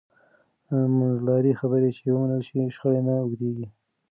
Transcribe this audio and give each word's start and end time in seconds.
منځلارې 0.99 1.53
خبرې 1.59 1.89
چې 1.97 2.03
ومنل 2.09 2.41
شي، 2.47 2.59
شخړې 2.75 3.01
نه 3.07 3.13
اوږدېږي. 3.21 3.67